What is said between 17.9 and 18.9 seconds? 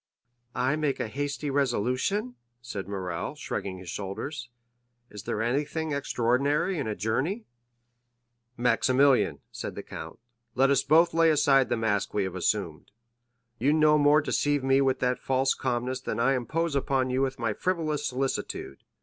solicitude.